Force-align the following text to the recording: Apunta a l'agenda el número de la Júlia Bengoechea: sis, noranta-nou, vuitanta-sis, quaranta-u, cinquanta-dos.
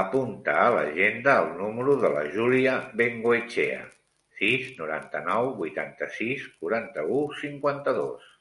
Apunta 0.00 0.52
a 0.60 0.68
l'agenda 0.74 1.32
el 1.40 1.50
número 1.56 1.96
de 2.04 2.10
la 2.14 2.22
Júlia 2.36 2.76
Bengoechea: 3.00 3.82
sis, 4.38 4.70
noranta-nou, 4.78 5.50
vuitanta-sis, 5.58 6.46
quaranta-u, 6.62 7.20
cinquanta-dos. 7.42 8.32